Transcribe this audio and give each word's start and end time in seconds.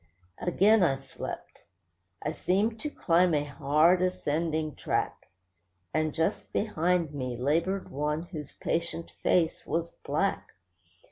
Again 0.39 0.81
I 0.81 0.97
slept. 0.97 1.59
I 2.23 2.31
seemed 2.31 2.79
to 2.79 2.89
climb 2.89 3.35
a 3.35 3.43
hard, 3.43 4.01
ascending 4.01 4.73
track; 4.73 5.27
And 5.93 6.11
just 6.11 6.51
behind 6.51 7.13
me 7.13 7.37
laboured 7.37 7.91
one 7.91 8.23
whose 8.23 8.51
patient 8.51 9.11
face 9.21 9.63
was 9.67 9.91
black. 9.91 10.53